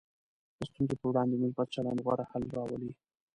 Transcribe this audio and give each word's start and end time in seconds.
د 0.57 0.59
ستونزو 0.69 0.95
پر 0.99 1.07
وړاندې 1.09 1.35
مثبت 1.43 1.67
چلند 1.75 1.99
غوره 2.05 2.25
حل 2.31 2.43
راولي. 2.57 2.91